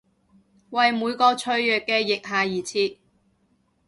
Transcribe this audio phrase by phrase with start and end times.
[0.71, 2.97] 為每個脆弱嘅腋下而設！